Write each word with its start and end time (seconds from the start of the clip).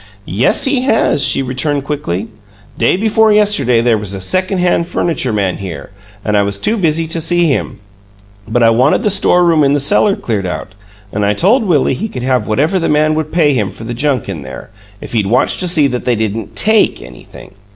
"Yes, 0.25 0.63
he 0.65 0.81
has," 0.81 1.23
she 1.23 1.43
returned, 1.43 1.83
quickly. 1.83 2.27
"Day 2.75 2.97
before 2.97 3.31
yesterday 3.31 3.81
there 3.81 3.99
was 3.99 4.15
a 4.15 4.19
second 4.19 4.57
hand 4.57 4.87
furniture 4.87 5.31
man 5.31 5.57
here, 5.57 5.91
and 6.25 6.35
I 6.35 6.41
was 6.41 6.57
too 6.57 6.75
busy 6.75 7.05
to 7.05 7.21
see 7.21 7.45
him, 7.45 7.79
but 8.47 8.63
I 8.63 8.71
wanted 8.71 9.03
the 9.03 9.11
storeroom 9.11 9.63
in 9.63 9.73
the 9.73 9.79
cellar 9.79 10.15
cleared 10.15 10.47
out, 10.47 10.73
and 11.13 11.23
I 11.23 11.33
told 11.35 11.65
Willie 11.65 11.93
he 11.93 12.09
could 12.09 12.23
have 12.23 12.47
whatever 12.47 12.79
the 12.79 12.89
man 12.89 13.13
would 13.13 13.31
pay 13.31 13.53
him 13.53 13.69
for 13.69 13.83
the 13.83 13.93
junk 13.93 14.27
in 14.27 14.41
there, 14.41 14.71
if 15.01 15.13
he'd 15.13 15.27
watch 15.27 15.59
to 15.59 15.67
see 15.67 15.85
that 15.89 16.03
they 16.03 16.15
didn't 16.15 16.55
TAKE 16.55 17.03
anything. 17.03 17.51